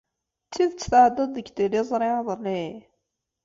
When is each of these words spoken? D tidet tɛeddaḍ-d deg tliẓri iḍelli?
D 0.47 0.49
tidet 0.53 0.87
tɛeddaḍ-d 0.91 1.31
deg 1.35 1.47
tliẓri 1.49 2.09
iḍelli? 2.19 2.63